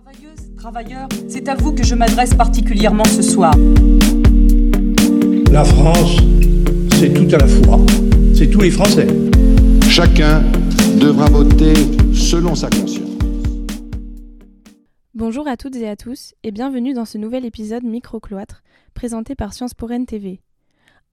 [0.00, 3.52] Travailleuses, travailleurs, c'est à vous que je m'adresse particulièrement ce soir.
[5.50, 6.18] La France,
[7.00, 7.80] c'est tout à la fois.
[8.32, 9.08] C'est tous les Français.
[9.88, 10.44] Chacun
[11.00, 11.74] devra voter
[12.14, 13.10] selon sa conscience.
[15.14, 18.62] Bonjour à toutes et à tous et bienvenue dans ce nouvel épisode Microcloître
[18.94, 20.40] présenté par Sciences pour NTV.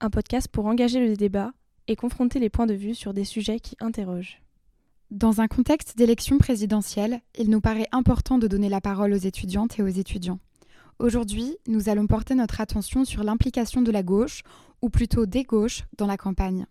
[0.00, 1.50] Un podcast pour engager le débat
[1.88, 4.40] et confronter les points de vue sur des sujets qui interrogent.
[5.12, 9.78] Dans un contexte d'élection présidentielle, il nous paraît important de donner la parole aux étudiantes
[9.78, 10.40] et aux étudiants.
[10.98, 14.42] Aujourd'hui, nous allons porter notre attention sur l'implication de la gauche,
[14.82, 16.66] ou plutôt des gauches, dans la campagne.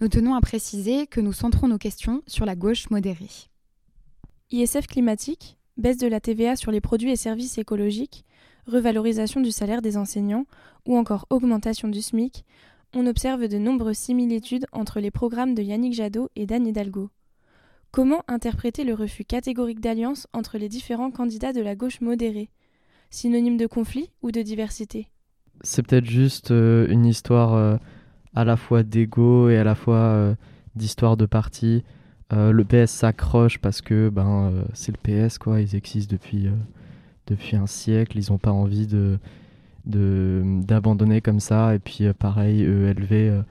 [0.00, 3.30] Nous tenons à préciser que nous centrons nos questions sur la gauche modérée.
[4.50, 8.24] ISF climatique, baisse de la TVA sur les produits et services écologiques,
[8.66, 10.46] revalorisation du salaire des enseignants
[10.86, 12.44] ou encore augmentation du SMIC,
[12.94, 17.10] on observe de nombreuses similitudes entre les programmes de Yannick Jadot et d'Anne Hidalgo.
[17.92, 22.48] Comment interpréter le refus catégorique d'alliance entre les différents candidats de la gauche modérée?
[23.10, 25.08] Synonyme de conflit ou de diversité?
[25.62, 27.76] C'est peut-être juste euh, une histoire euh,
[28.32, 30.34] à la fois d'ego et à la fois euh,
[30.76, 31.82] d'histoire de parti.
[32.30, 35.60] le PS s'accroche parce que ben, c'est le PS, quoi.
[35.60, 39.18] ils existent depuis, un siècle, ils n'ont pas envie de
[39.84, 41.74] d'abandonner comme ça.
[41.74, 43.42] Et puis pareil, ELV,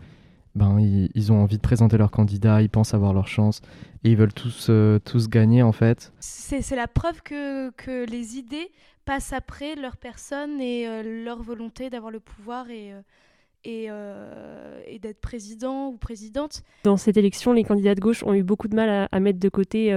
[0.60, 3.62] ben, ils, ils, ont envie de présenter leur candidat, ils pensent avoir leur chance
[4.04, 6.12] et ils veulent tous, euh, tous gagner en fait.
[6.20, 8.70] C'est la preuve que, que, les idées
[9.06, 15.00] passent après leur personne et euh, leur volonté d'avoir le pouvoir et, euh, et, et
[15.00, 16.62] d'être président ou présidente.
[16.84, 19.50] Dans cette élection, les candidats de gauche ont eu beaucoup de mal à, mettre de
[19.50, 19.94] côté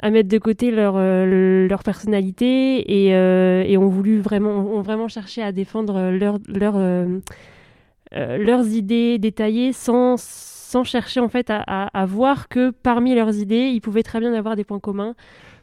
[0.00, 5.42] à mettre de côté leur, leur personnalité et, et, ont voulu vraiment, ont vraiment cherché
[5.42, 6.76] à défendre leur, leur,
[8.12, 10.16] leurs idées détaillées sans,
[10.66, 14.56] sans chercher en fait à, voir que parmi leurs idées, ils pouvaient très bien avoir
[14.56, 15.14] des points communs.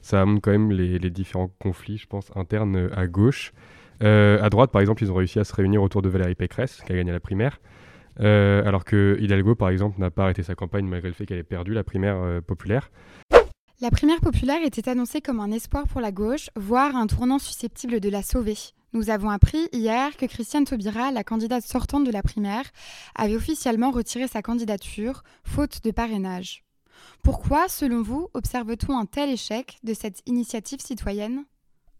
[0.01, 3.53] Ça montre quand même les, différents conflits, je pense, internes euh, à gauche.
[4.01, 6.81] Euh, à droite, par exemple, ils ont réussi à se réunir autour de Valérie Pécresse,
[6.85, 7.59] qui a gagné la primaire.
[8.19, 11.37] Euh, alors que Hidalgo, par exemple, n'a pas arrêté sa campagne malgré le fait qu'elle
[11.37, 12.89] ait perdu la primaire populaire.
[13.81, 17.99] La primaire populaire était annoncée comme un espoir pour la gauche, voire un tournant susceptible
[17.99, 18.55] de la sauver.
[18.93, 22.65] Nous avons appris hier que Christiane Taubira, la candidate sortante de la primaire,
[23.15, 26.63] avait officiellement retiré sa candidature, faute de parrainage.
[27.23, 31.45] Pourquoi, selon vous, observe-t-on un tel échec de cette initiative citoyenne?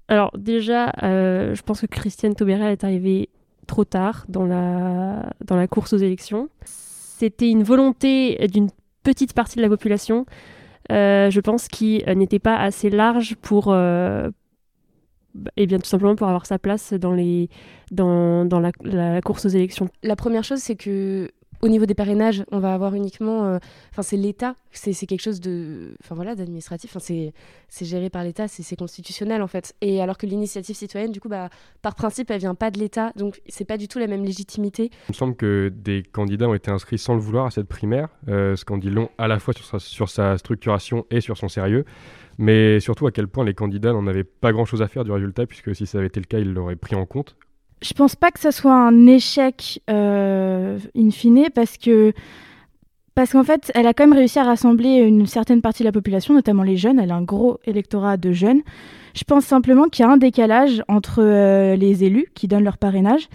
[0.07, 3.29] Alors déjà, euh, je pense que Christiane Taubira est arrivée
[3.65, 6.49] trop tard dans la, dans la course aux élections.
[6.63, 8.69] C'était une volonté d'une
[9.01, 10.27] petite partie de la population,
[10.91, 14.29] euh, je pense, qui n'était pas assez large pour, euh,
[15.57, 17.49] et bien tout simplement pour avoir sa place dans, les,
[17.91, 19.89] dans, dans la, la course aux élections.
[20.03, 21.31] La première chose, c'est que
[21.63, 23.57] au niveau des parrainages, on va avoir uniquement, euh,
[23.91, 27.33] enfin c'est l'État, c'est quelque chose de, enfin voilà, d'administratif, c'est
[27.85, 29.73] géré par l'État, c'est constitutionnel en fait.
[29.79, 31.49] Et alors que l'initiative citoyenne, du coup, bah,
[31.81, 34.91] par principe, elle vient pas de l'État, donc c'est pas du tout la même légitimité.
[35.07, 38.09] Il me semble que des candidats ont été inscrits sans le vouloir à cette primaire,
[38.27, 41.37] euh, ce qu'en dit long à la fois sur sa, sur sa structuration et sur
[41.37, 41.85] son sérieux
[42.39, 45.45] mais surtout à quel point les candidats n'en avaient pas grand-chose à faire du résultat,
[45.45, 47.35] puisque si ça avait été le cas, ils l'auraient pris en compte.
[47.83, 52.13] Je pense pas que ça soit un échec euh, in fine, parce que
[53.15, 55.91] parce qu'en fait, elle a quand même réussi à rassembler une certaine partie de la
[55.91, 56.99] population, notamment les jeunes.
[56.99, 58.61] Elle a un gros électorat de jeunes.
[59.13, 62.79] Je pense simplement qu'il y a un décalage entre euh, les élus qui donnent leur
[62.79, 63.29] parrainage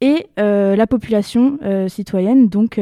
[0.00, 2.80] et euh, la population euh, citoyenne, donc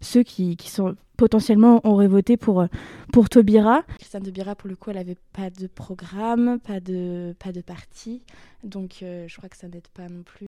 [0.00, 2.64] ceux qui, sont potentiellement auraient voté pour,
[3.12, 3.82] pour Taubira.
[3.98, 8.22] Christiane Taubira, pour le coup, elle n'avait pas de programme, pas de, pas de parti,
[8.64, 10.46] donc je crois que ça n'aide pas non plus.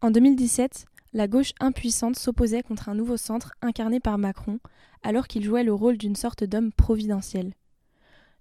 [0.00, 4.60] En 2017, la gauche impuissante s'opposait contre un nouveau centre incarné par Macron,
[5.02, 7.54] alors qu'il jouait le rôle d'une sorte d'homme providentiel.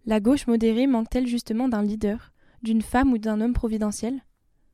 [0.05, 2.31] La gauche modérée manque-t-elle justement d'un leader,
[2.61, 4.21] d'une femme ou d'un homme providentiel?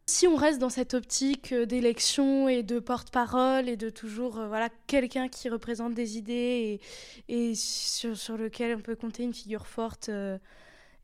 [0.06, 4.48] Si on reste dans cette optique euh, d'élection et de porte-parole et de toujours euh,
[4.48, 6.82] voilà quelqu'un qui représente des idées
[7.30, 10.38] et, sur, lequel on peut compter une figure forte euh,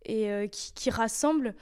[0.05, 1.55] et qui, rassemble.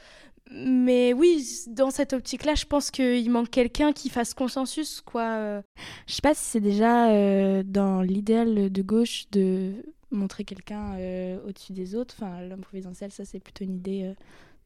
[0.52, 5.02] Mais oui, dans cette optique-là, je pense qu'il manque quelqu'un qui fasse consensus.
[5.02, 5.62] quoi.
[6.08, 9.74] Je sais pas si c'est déjà dans l'idéal de gauche de
[10.12, 10.96] montrer quelqu'un
[11.46, 12.16] au-dessus des autres.
[12.18, 14.14] Enfin, l'homme providentiel, ça c'est plutôt une idée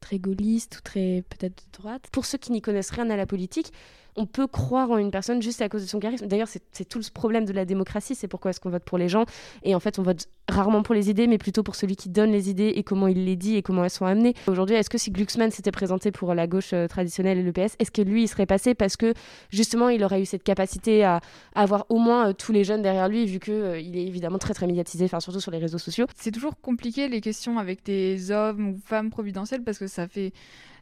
[0.00, 2.08] très gaulliste ou très peut-être de droite.
[2.12, 3.72] Pour ceux qui n'y connaissent rien à la politique,
[4.16, 6.26] on peut croire en une personne juste à cause de son charisme.
[6.26, 9.08] D'ailleurs, c'est tout le problème de la démocratie, c'est pourquoi est-ce qu'on vote pour les
[9.08, 9.24] gens.
[9.62, 12.30] Et en fait, on vote rarement pour les idées, mais plutôt pour celui qui donne
[12.30, 14.34] les idées et comment il les dit et comment elles sont amenées.
[14.48, 17.76] Aujourd'hui, est-ce que si Glucksmann s'était présenté pour la gauche euh, traditionnelle et le PS,
[17.78, 19.14] est-ce que lui, il serait passé parce que
[19.50, 21.20] justement, il aurait eu cette capacité à,
[21.54, 24.54] avoir au moins euh, tous les jeunes derrière lui, vu qu'il euh, est évidemment très
[24.54, 26.06] très médiatisé, enfin surtout sur les réseaux sociaux?
[26.16, 30.32] C'est toujours compliqué les questions avec des hommes ou femmes providentielles parce que ça fait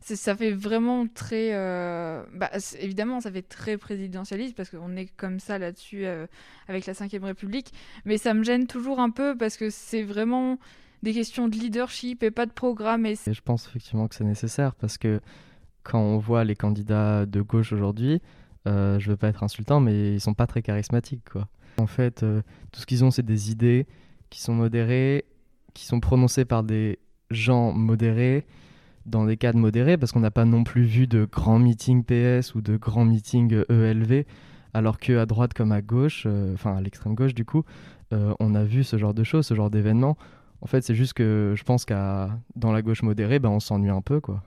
[0.00, 1.50] ça fait vraiment très.
[1.52, 6.26] Euh, bah, évidemment, ça fait très présidentialiste parce qu'on est comme ça là-dessus euh,
[6.69, 7.73] avec la Ve République.
[8.05, 10.58] Mais ça me gêne toujours un peu parce que c'est vraiment
[11.02, 13.06] des questions de leadership et pas de programme.
[13.06, 15.20] Et, je pense effectivement que c'est nécessaire parce que
[15.82, 18.20] quand on voit les candidats de gauche aujourd'hui,
[18.69, 21.29] euh, je veux pas être insultant, mais ils sont pas très charismatiques.
[21.31, 21.49] Quoi.
[21.79, 22.25] En fait,
[22.73, 23.87] tout ce qu'ils ont, c'est des idées
[24.29, 25.25] qui sont modérées,
[25.73, 26.99] qui sont prononcées par des
[27.31, 28.46] gens modérés
[29.06, 32.55] dans des cadres modérés, parce qu'on n'a pas non plus vu de grands meetings PS
[32.55, 34.25] ou de grands meetings ELV,
[34.75, 37.64] alors qu'à droite comme à gauche, euh, enfin à l'extrême gauche du coup,
[38.12, 40.17] euh, on a vu ce genre de choses, ce genre d'événements.
[40.62, 43.91] En fait, c'est juste que je pense qu'à dans la gauche modérée, ben, on s'ennuie
[43.91, 44.43] un peu, quoi.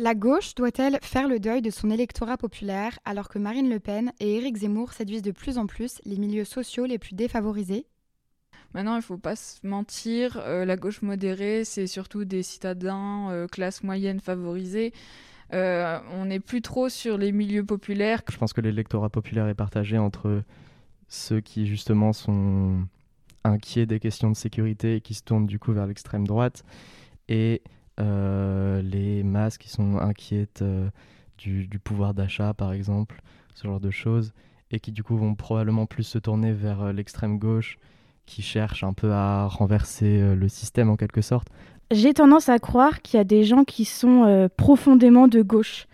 [0.00, 4.12] La gauche doit-elle faire le deuil de son électorat populaire alors que Marine Le Pen
[4.20, 7.84] et Éric Zemmour séduisent de plus en plus les milieux sociaux les plus défavorisés?
[8.74, 13.30] Maintenant, il ne faut pas se mentir, euh, la gauche modérée, c'est surtout des citadins,
[13.30, 14.92] euh, classe moyenne favorisée.
[15.54, 18.20] Euh, on n'est plus trop sur les milieux populaires.
[18.30, 20.42] Je pense que l'électorat populaire est partagé entre
[21.08, 22.86] ceux qui justement sont
[23.44, 26.64] inquiets des questions de sécurité et qui se tournent du coup vers l'extrême droite
[27.28, 27.62] et
[27.98, 30.62] les masses qui sont inquiètes
[31.38, 33.22] du, du, pouvoir d'achat par exemple,
[33.54, 34.34] ce genre de choses,
[34.70, 37.78] et qui du coup vont probablement plus se tourner vers l'extrême gauche
[38.28, 41.48] qui cherche un peu à renverser euh, le système en quelque sorte.
[41.90, 45.86] J'ai tendance à croire qu'il y a des gens qui sont euh, profondément de gauche,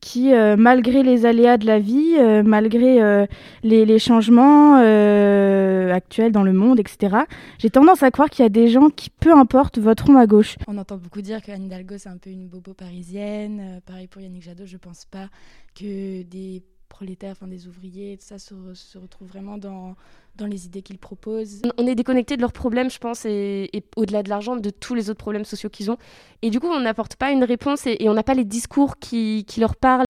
[0.00, 3.26] qui, euh, malgré les aléas de la vie, malgré
[3.62, 7.16] les, les, changements actuels dans le monde, etc.,
[7.58, 10.56] j'ai tendance à croire qu'il y a des gens qui, peu importe, voteront à gauche.
[10.66, 13.80] On entend beaucoup dire que Anne Hidalgo, c'est un peu une bobo parisienne.
[13.86, 15.28] pareil pour Yannick Jadot, je pense pas
[15.74, 16.62] que des
[16.94, 19.96] prolétaires, enfin des ouvriers, tout ça se, se retrouve vraiment dans,
[20.36, 21.60] dans les idées qu'ils proposent.
[21.76, 25.10] On est déconnecté de leurs problèmes, je pense, et, au-delà de l'argent, de tous les
[25.10, 25.98] autres problèmes sociaux qu'ils ont.
[26.42, 29.44] Et du coup, on n'apporte pas une réponse et, on n'a pas les discours qui,
[29.48, 30.04] qui leur parlent.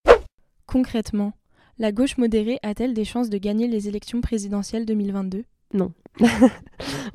[0.67, 1.33] Concrètement,
[1.79, 5.43] la gauche modérée a-t-elle des chances de gagner les élections présidentielles 2022
[5.73, 5.91] Non.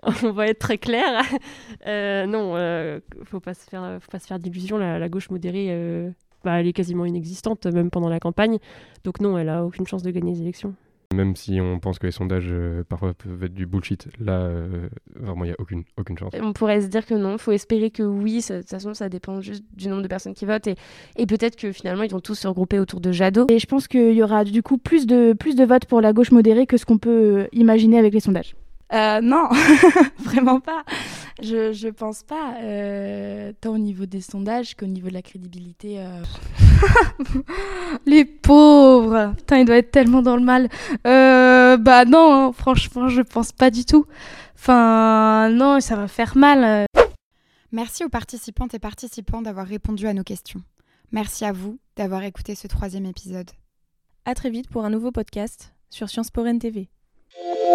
[0.02, 1.22] on va être très clair.
[1.86, 4.78] Euh, non, euh, faut pas se faire, faut pas se faire d'illusions.
[4.78, 6.10] La, la, gauche modérée, euh,
[6.44, 8.58] bah, elle est quasiment inexistante, même pendant la campagne.
[9.04, 10.74] Donc non, elle a aucune chance de gagner les élections.
[11.12, 14.88] Même si on pense que les sondages euh, parfois peuvent être du bullshit, là, euh,
[15.16, 16.32] vraiment, il n'y a aucune, aucune chance.
[16.40, 19.08] On pourrait se dire que non, il faut espérer que oui, de toute façon, ça
[19.08, 20.68] dépend juste du nombre de personnes qui votent.
[20.68, 20.76] Et,
[21.16, 23.46] et peut-être que finalement, ils vont tous se regrouper autour de Jadot.
[23.50, 26.12] Et je pense qu'il y aura du coup plus de, plus de votes pour la
[26.12, 28.54] gauche modérée que ce qu'on peut imaginer avec les sondages.
[28.92, 29.48] Euh, non,
[30.18, 30.84] vraiment pas.
[31.42, 36.00] Je, je pense pas, euh, tant au niveau des sondages qu'au niveau de la crédibilité.
[36.00, 36.22] Euh.
[38.06, 40.68] Les pauvres Putain, il doit être tellement dans le mal.
[41.06, 44.06] Euh, bah non, hein, franchement, je pense pas du tout.
[44.54, 46.86] Enfin, non, ça va faire mal.
[47.72, 50.62] Merci aux participantes et participants d'avoir répondu à nos questions.
[51.12, 53.50] Merci à vous d'avoir écouté ce troisième épisode.
[54.24, 56.88] À très vite pour un nouveau podcast sur Sciences Po TV.